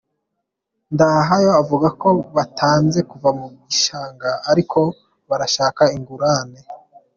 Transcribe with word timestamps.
Ndahayo 0.93 1.49
avuga 1.61 1.87
ko 2.01 2.09
batanze 2.35 2.99
kuva 3.09 3.29
mu 3.39 3.47
gishanga 3.65 4.29
ariko 4.51 4.77
ngo 4.87 4.99
barashaka 5.29 5.83
ingurane. 5.95 6.59